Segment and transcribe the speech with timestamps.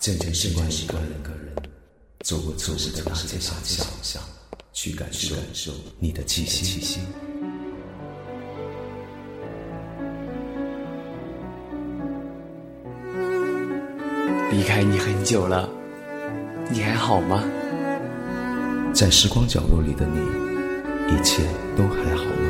[0.00, 1.54] 渐渐习惯一个人，
[2.24, 3.54] 走过城市的大街小
[4.02, 4.20] 巷，
[4.72, 5.36] 去感受
[6.00, 7.00] 你的气息。
[14.50, 15.68] 离开你很久了，
[16.70, 17.44] 你还好吗？
[18.92, 20.18] 在时光角落里的你，
[21.14, 21.44] 一切
[21.76, 22.49] 都还好吗？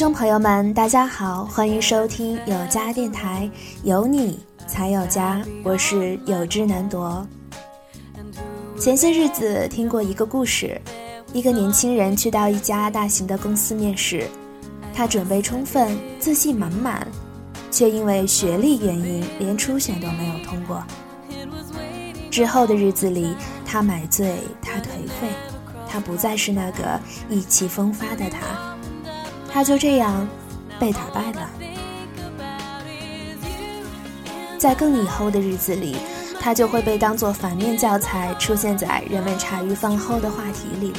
[0.00, 3.50] 众朋友们，大家好，欢迎收听有家电台，
[3.82, 7.22] 有你才有家，我是有之难夺。
[8.78, 10.80] 前些日子听过一个故事，
[11.34, 14.26] 一个年轻人去到一家大型的公司面试，
[14.94, 17.06] 他准备充分，自信满满，
[17.70, 20.82] 却因为学历原因连初选都没有通过。
[22.30, 23.34] 之后的日子里，
[23.66, 25.28] 他买醉，他颓废，
[25.86, 26.98] 他不再是那个
[27.28, 28.69] 意气风发的他。
[29.52, 30.26] 他就这样
[30.78, 31.50] 被打败了。
[34.58, 35.96] 在更以后的日子里，
[36.38, 40.98] 他就会被当作反面教材出现在人们茶余饭后的话题里了。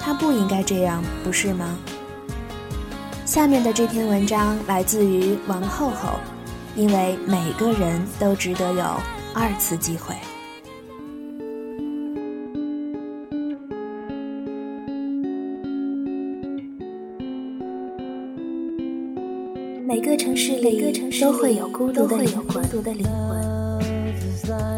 [0.00, 1.78] 他不应该这样，不是吗？
[3.24, 6.18] 下面的这篇文章来自于王后后，
[6.74, 8.84] 因为每个人都值得有
[9.34, 10.14] 二次机会。
[19.88, 22.62] 每个城市里都会有孤独的灵魂，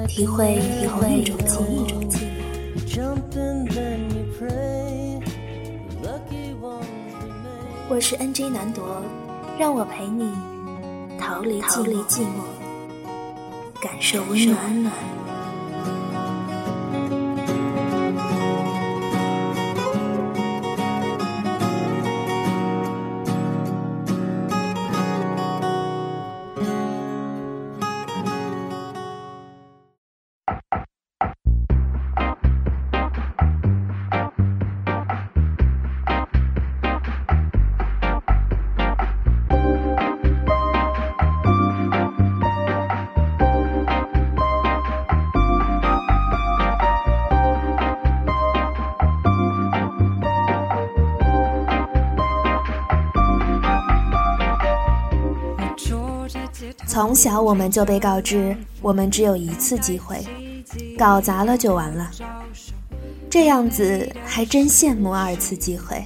[0.06, 1.84] 体会体会一种寂寞。
[7.88, 9.02] 我是 NJ 难夺，
[9.58, 10.30] 让我陪你
[11.18, 11.82] 逃离寂
[12.20, 12.44] 寞，
[13.82, 14.56] 感受温暖。
[57.00, 60.22] 从小我们就被告知，我们只有一次机会，
[60.98, 62.10] 搞砸了就完了。
[63.30, 66.04] 这样子还真羡慕二次机会。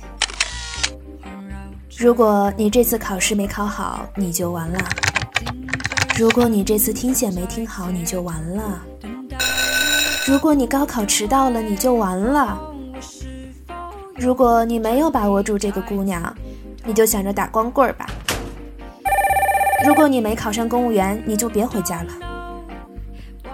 [1.99, 4.78] 如果你这次考试没考好，你就完了；
[6.16, 8.62] 如果你这次听写没听好，你就完了；
[10.28, 12.56] 如果你高考迟到了，你就完了；
[14.15, 16.22] 如果你没有把握住这个姑娘，
[16.84, 18.06] 你就想着打光棍吧。
[19.84, 22.12] 如果你没考上公务员，你就别回家了；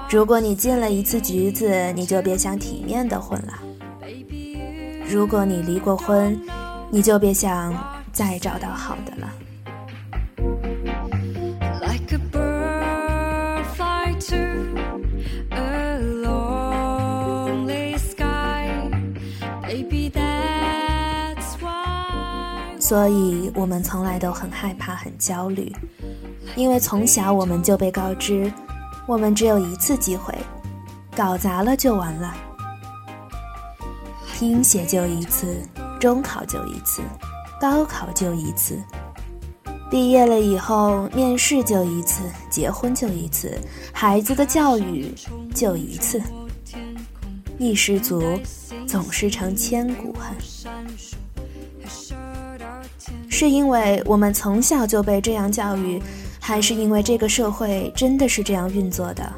[0.09, 3.55] 如果你进了一次局子，你就别想体面的混了；
[5.09, 6.41] 如果你离过婚，
[6.89, 7.75] 你就别想
[8.13, 9.29] 再找到好的了。
[22.79, 25.73] 所以，我们从来都很害怕、很焦虑。
[26.61, 28.53] 因为从小我们就被告知，
[29.07, 30.37] 我们只有一次机会，
[31.17, 32.35] 搞砸了就完了。
[34.35, 35.57] 听写就一次，
[35.99, 37.01] 中考就一次，
[37.59, 38.79] 高考就一次，
[39.91, 43.59] 毕业了以后面试就一次，结婚就一次，
[43.91, 45.15] 孩子的教育
[45.55, 46.21] 就一次。
[47.57, 48.23] 一失足，
[48.87, 50.37] 总是成千古恨。
[53.31, 55.99] 是因为我们从小就被这样教育。
[56.41, 59.33] 还是因为这个社会真的是这样运作的。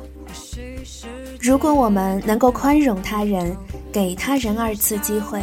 [1.40, 3.56] 如果我们能够宽容他人，
[3.92, 5.42] 给他人二次机会，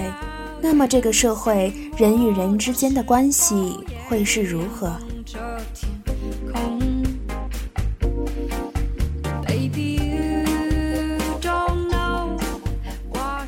[0.61, 3.77] 那么这个社会人与人之间的关系
[4.07, 4.95] 会是如何？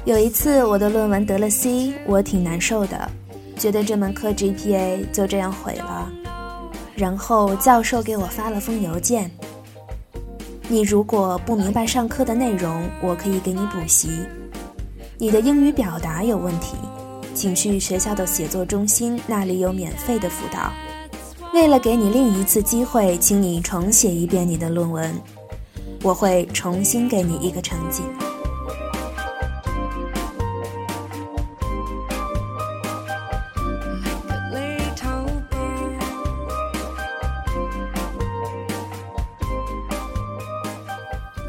[0.04, 3.10] 有一次我的论文得了 C，我挺难受的，
[3.58, 6.12] 觉得这门课 GPA 就这样毁了。
[7.02, 9.32] 然后教授给我发了封邮件。
[10.70, 14.20] 你如果不明白上课的内容，我可以给你补习。
[15.18, 16.76] 你的英语表达有问题，
[17.34, 20.72] 请去学校的写作中心，那里有免费的辅导。
[21.56, 25.12] 为了给你另一次机会，请你重写一遍你的论文，
[26.04, 28.04] 我会重新给你一个成绩。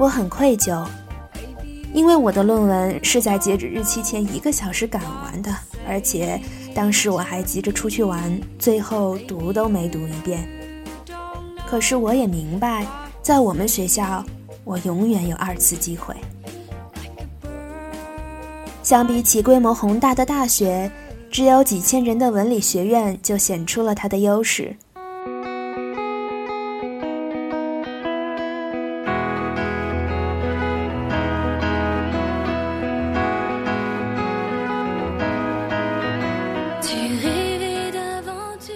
[0.02, 0.84] 我很愧疚，
[1.94, 5.54] 因为我的论文是在截止日期前一个小时赶完的，
[5.86, 6.40] 而且
[6.74, 10.44] 当时我还急着出去玩，最后读都没读一遍。
[11.68, 12.84] 可是我也明白，
[13.22, 14.24] 在我们学校，
[14.64, 16.16] 我永远有二次机会。
[18.82, 20.90] 相比起规模宏大的大学，
[21.30, 24.74] 只有几千人的文理学院就显出了它的优势。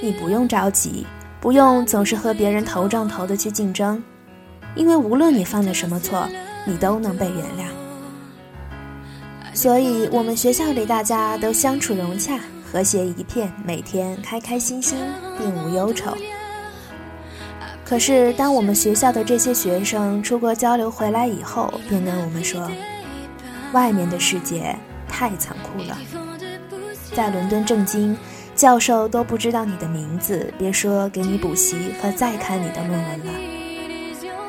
[0.06, 1.04] 你不用着急，
[1.40, 4.00] 不用总是和别人头撞头的去竞争，
[4.76, 6.28] 因为无论你犯了什么错，
[6.64, 7.66] 你都能被原谅。
[9.52, 12.38] 所以，我们学校里大家都相处融洽，
[12.70, 14.96] 和谐一片，每天开开心心，
[15.38, 16.16] 并无忧愁。
[17.84, 22.70] 可是，当我们学校的这些学生出国交流回来以后，便跟我们说，
[23.72, 24.76] 外面的世界
[25.08, 25.98] 太残酷了，
[27.12, 28.16] 在伦敦政经。
[28.56, 33.32] 教授都不知道你的名字，别说给你补习和再看你的论文了。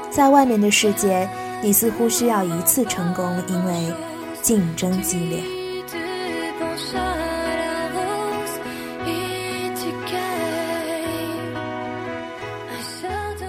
[0.09, 1.29] 在外面的世界，
[1.61, 3.93] 你似乎需要一次成功，因为
[4.41, 5.43] 竞争激烈。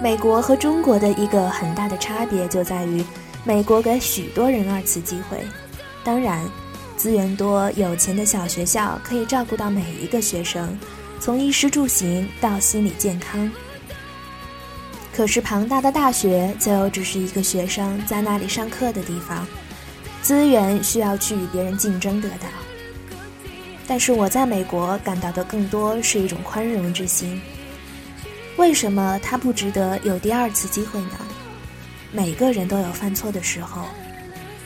[0.01, 3.03] 美国和中国的一个很大的差别就在于，
[3.45, 5.41] 美国给许多人二次机会，
[6.03, 6.39] 当然。
[6.99, 10.77] 资源多、有钱的小学校可以照顾到每一个学生，
[11.17, 13.49] 从衣食住行到心理健康。
[15.15, 19.47] 可是庞大的大学就只是一个学生在那里上课的地方，
[20.21, 22.47] 资源需要去与别人竞争得到。
[23.87, 27.41] 但是我在美国感到的更多是一种宽容之心。
[28.57, 31.11] 为什么他不值得有第二次机会呢？
[32.11, 33.85] 每个人都有犯错的时候，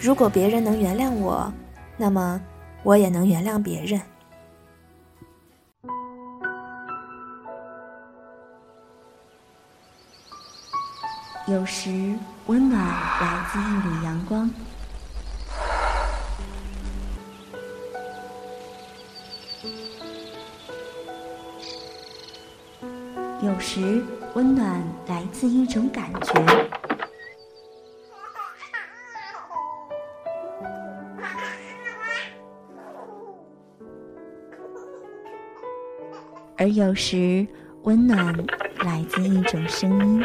[0.01, 1.53] 如果别人能原谅我。
[1.95, 2.41] 那么，
[2.83, 4.01] 我也能原谅别人。
[11.47, 12.15] 有时，
[12.47, 14.49] 温暖来自一缕阳光；
[23.41, 24.03] 有时，
[24.33, 26.82] 温暖来自一种感觉。
[36.63, 37.45] 而有时，
[37.81, 38.33] 温暖
[38.85, 40.23] 来自一种声音。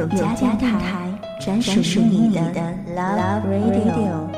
[0.00, 2.40] 有家电台，专属于你的
[2.96, 4.29] Love Radio。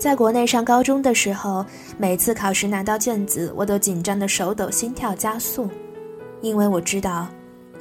[0.00, 1.62] 在国内上高中的时候，
[1.98, 5.68] 每次考试拿到卷子，我都紧张的手抖、心跳加速，
[6.40, 7.28] 因为我知道，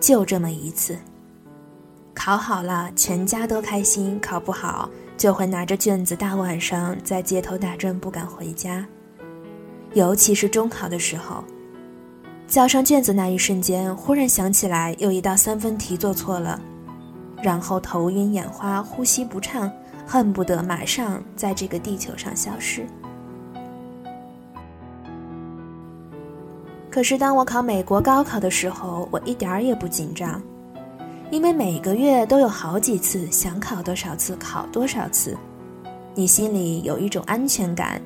[0.02, 0.98] 就这么一次。
[2.14, 8.86] 考好了，全家都开心；考不好，就会拿着卷子大晚上在街头打转，不敢回家。
[9.94, 11.42] 尤其是中考的时候，
[12.48, 16.60] 交上卷子那一瞬间，忽然想起来有一道三分题做错了，
[17.42, 19.72] 然后头晕眼花，呼吸不畅。
[20.12, 22.84] 恨不得马上在这个地球上消失。
[26.90, 30.42] 可是当我考美国高考的时候，我一点儿也不紧张，
[31.30, 35.38] 因为每个月都有好几次想考多少次考多少次，
[36.16, 38.02] 你心里有一种安全感。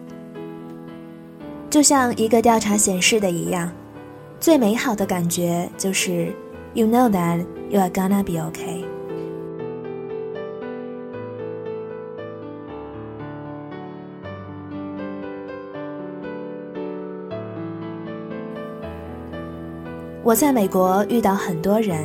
[1.70, 3.72] 就像一个调查显示的一样，
[4.42, 6.36] 最美好的感觉就是
[6.74, 8.83] you know that you are gonna be okay。
[20.24, 22.02] 我在美国遇到很多人，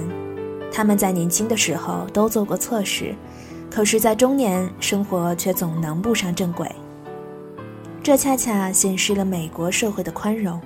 [0.72, 3.14] 他们在年轻的时候都做过错事，
[3.70, 6.68] 可是，在中年生活却总能步上正轨。
[8.02, 10.60] 这恰恰显示了美国社会的宽容。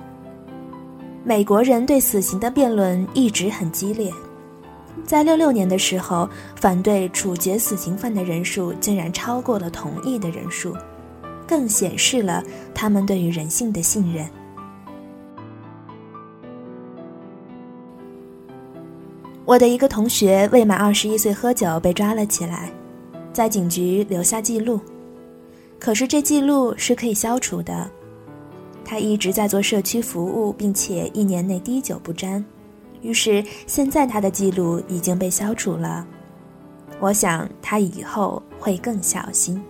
[1.23, 4.11] 美国人对死刑的辩论一直很激烈，
[5.05, 10.75] 在六六年的时候，反对处决死刑犯的人数竟然超过了同意的人数，
[11.47, 12.43] 更显示了
[12.73, 14.27] 他们对于人性的信任。
[19.53, 22.71] 我的一个同学未满二十一岁喝酒被抓了起来，
[23.31, 24.81] 在警局留下记录，
[25.79, 27.87] 可是这记录是可以消除的。
[28.83, 32.43] 他一直在做社区服务，并且一年内滴酒不沾，
[33.03, 36.03] 于是现在他的记录已经被消除了。
[36.99, 39.63] 我想他以后会更小心。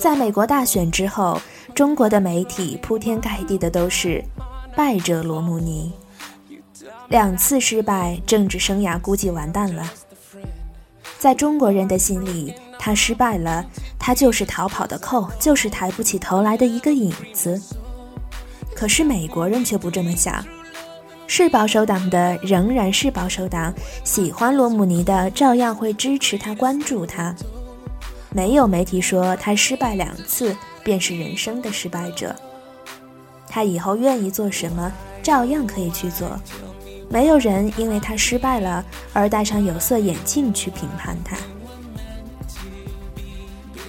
[0.00, 1.40] 在美国大选之后，
[1.74, 4.24] 中国的媒体铺天盖地的都是
[4.76, 5.92] “败者罗姆尼”，
[7.08, 9.84] 两次失败，政治生涯估计完蛋了。
[11.18, 13.64] 在中国人的心里，他失败了，
[13.98, 17.60] 他就是逃跑的寇，就是抬不起头来的一个影子。
[18.74, 20.44] 可是美国人却不这么想。
[21.30, 27.32] 是保守党的仍然是保守党，喜欢罗姆尼的照样会支持他、关注他。
[28.30, 32.34] 没有媒体说他失败两次便是人生的失败者。
[33.46, 34.90] 他以后愿意做什么，
[35.22, 36.40] 照样可以去做。
[37.10, 41.36] 没有人因为他失败了而戴上有色眼镜去评判他。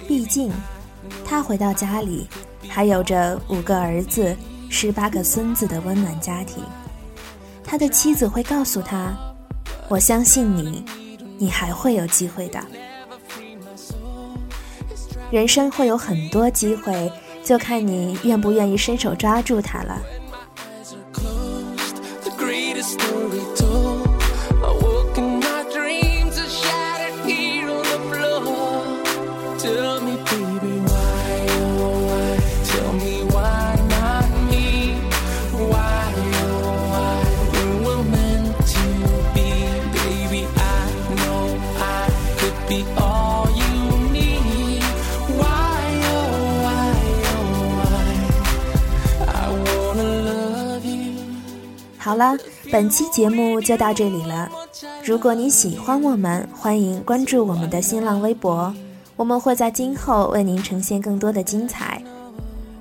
[0.06, 0.52] 毕竟，
[1.24, 2.28] 他回到家里，
[2.68, 4.36] 还有着五个儿子、
[4.68, 6.62] 十八个孙子的温暖家庭。
[7.70, 9.16] 他的妻子会告诉他
[9.86, 10.84] ：“我相信你，
[11.38, 12.60] 你还会有机会的。
[15.30, 17.12] 人生会有很多机会，
[17.44, 20.02] 就看你愿不愿意伸手抓住它了。”
[52.02, 52.34] 好了，
[52.72, 54.50] 本期节目就到这里了。
[55.04, 58.74] 如果你喜欢我们，欢迎关注我们的新浪微博，
[59.16, 62.02] 我们会在今后为您呈现更多的精彩。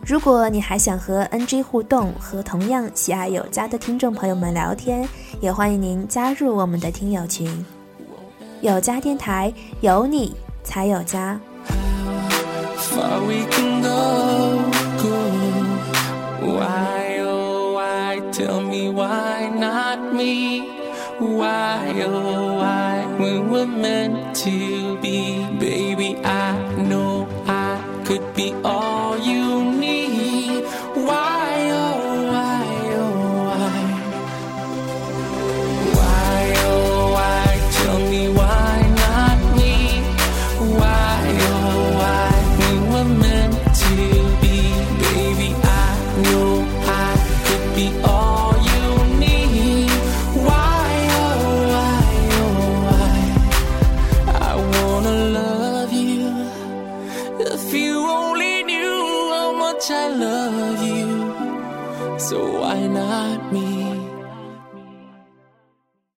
[0.06, 5.06] 如果你还想和 NG 互动，和同样喜爱有家的听众朋友们聊天，
[5.42, 7.66] 也欢迎您加入我们的听友群。
[8.62, 10.34] 有家电台，有你
[10.64, 11.38] 才有家。
[20.20, 20.60] me.
[21.20, 25.20] Why, oh, why we were meant to be.
[25.60, 26.52] Baby, I
[26.90, 28.89] know I could be all.